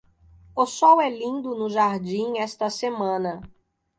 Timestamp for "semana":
2.71-3.33